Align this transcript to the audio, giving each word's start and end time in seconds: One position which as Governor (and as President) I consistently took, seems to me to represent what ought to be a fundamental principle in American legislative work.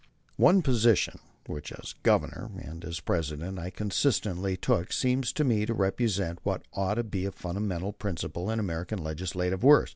One 0.37 0.63
position 0.63 1.19
which 1.45 1.71
as 1.71 1.93
Governor 2.01 2.49
(and 2.57 2.83
as 2.83 2.99
President) 2.99 3.59
I 3.59 3.69
consistently 3.69 4.57
took, 4.57 4.91
seems 4.91 5.31
to 5.33 5.43
me 5.43 5.67
to 5.67 5.75
represent 5.75 6.39
what 6.41 6.63
ought 6.73 6.95
to 6.95 7.03
be 7.03 7.27
a 7.27 7.31
fundamental 7.31 7.93
principle 7.93 8.49
in 8.49 8.59
American 8.59 8.97
legislative 9.03 9.63
work. 9.63 9.89